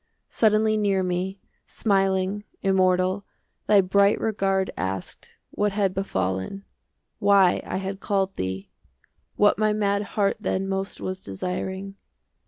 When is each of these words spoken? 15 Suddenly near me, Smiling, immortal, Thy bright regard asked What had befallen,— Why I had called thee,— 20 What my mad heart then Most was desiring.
15 0.29 0.35
Suddenly 0.35 0.77
near 0.77 1.03
me, 1.03 1.39
Smiling, 1.67 2.43
immortal, 2.63 3.23
Thy 3.67 3.81
bright 3.81 4.19
regard 4.19 4.71
asked 4.75 5.35
What 5.51 5.73
had 5.73 5.93
befallen,— 5.93 6.65
Why 7.19 7.61
I 7.63 7.77
had 7.77 7.99
called 7.99 8.33
thee,— 8.33 8.71
20 9.35 9.35
What 9.35 9.59
my 9.59 9.73
mad 9.73 10.01
heart 10.17 10.37
then 10.39 10.67
Most 10.67 11.01
was 11.01 11.21
desiring. 11.21 11.97